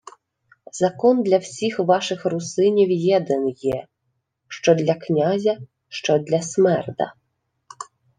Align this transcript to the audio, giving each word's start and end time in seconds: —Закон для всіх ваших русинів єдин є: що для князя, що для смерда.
—Закон 0.79 1.21
для 1.23 1.37
всіх 1.37 1.79
ваших 1.79 2.25
русинів 2.25 2.91
єдин 2.91 3.49
є: 3.49 3.87
що 4.47 4.75
для 4.75 4.93
князя, 4.95 5.57
що 5.87 6.19
для 6.19 6.41
смерда. 6.41 7.13